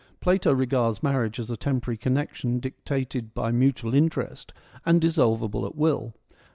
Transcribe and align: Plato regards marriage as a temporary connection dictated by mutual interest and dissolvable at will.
Plato 0.19 0.51
regards 0.51 1.03
marriage 1.03 1.39
as 1.39 1.51
a 1.51 1.55
temporary 1.55 1.95
connection 1.95 2.59
dictated 2.59 3.35
by 3.35 3.51
mutual 3.51 3.93
interest 3.93 4.51
and 4.83 4.99
dissolvable 4.99 5.63
at 5.63 5.75
will. 5.75 6.15